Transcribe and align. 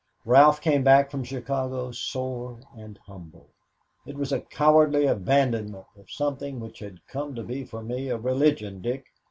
Ralph 0.25 0.61
came 0.61 0.83
back 0.83 1.11
from 1.11 1.23
Chicago 1.23 1.91
sore 1.91 2.59
and 2.75 2.97
humble. 3.05 3.49
"It 4.03 4.17
was 4.17 4.31
a 4.31 4.39
cowardly 4.41 5.05
abandonment 5.05 5.85
of 5.95 6.09
something 6.09 6.59
which 6.59 6.79
had 6.79 7.05
come 7.05 7.35
to 7.35 7.43
be 7.43 7.63
for 7.65 7.83
me 7.83 8.07
a 8.09 8.17
religion, 8.17 8.81
Dick. 8.81 9.05